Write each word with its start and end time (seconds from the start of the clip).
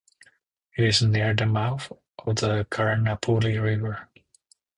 It 0.75 0.83
is 0.83 1.03
near 1.03 1.35
the 1.35 1.45
mouth 1.45 1.91
of 2.25 2.37
the 2.37 2.65
Karnaphuli 2.71 3.61
River. 3.61 4.09